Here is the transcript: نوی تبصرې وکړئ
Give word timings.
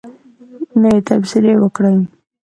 نوی 0.81 0.99
تبصرې 1.07 1.53
وکړئ 1.59 1.95